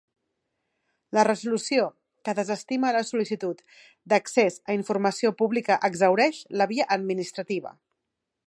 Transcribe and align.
La 1.17 1.25
resolució 1.27 1.83
que 2.29 2.35
desestima 2.39 2.93
la 2.97 3.03
sol·licitud 3.11 3.61
d'accés 4.15 4.59
a 4.71 4.79
informació 4.81 5.35
pública 5.43 5.81
exhaureix 5.93 6.45
la 6.63 6.73
via 6.73 6.93
administrativa. 7.01 7.77